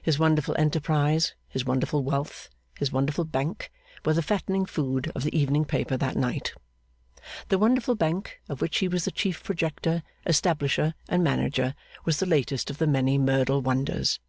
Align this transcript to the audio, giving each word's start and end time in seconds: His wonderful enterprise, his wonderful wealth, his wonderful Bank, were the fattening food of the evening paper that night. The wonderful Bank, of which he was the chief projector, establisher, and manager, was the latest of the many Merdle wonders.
His 0.00 0.18
wonderful 0.18 0.54
enterprise, 0.58 1.34
his 1.46 1.66
wonderful 1.66 2.02
wealth, 2.02 2.48
his 2.78 2.90
wonderful 2.90 3.26
Bank, 3.26 3.70
were 4.02 4.14
the 4.14 4.22
fattening 4.22 4.64
food 4.64 5.12
of 5.14 5.24
the 5.24 5.38
evening 5.38 5.66
paper 5.66 5.94
that 5.98 6.16
night. 6.16 6.54
The 7.48 7.58
wonderful 7.58 7.94
Bank, 7.94 8.40
of 8.48 8.62
which 8.62 8.78
he 8.78 8.88
was 8.88 9.04
the 9.04 9.10
chief 9.10 9.44
projector, 9.44 10.02
establisher, 10.26 10.94
and 11.06 11.22
manager, 11.22 11.74
was 12.06 12.18
the 12.18 12.24
latest 12.24 12.70
of 12.70 12.78
the 12.78 12.86
many 12.86 13.18
Merdle 13.18 13.60
wonders. 13.60 14.20